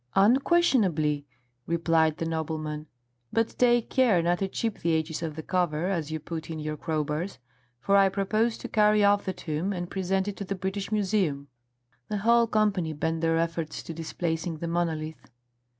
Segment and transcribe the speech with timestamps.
[0.15, 1.27] "Unquestionably,"
[1.67, 2.87] replied the nobleman;
[3.31, 6.57] "but take care not to chip the edges of the cover as you put in
[6.57, 7.37] your crow bars,
[7.79, 11.49] for I propose to carry off the tomb and present it to the British Museum."
[12.07, 15.29] The whole company bent their efforts to displacing the monolith.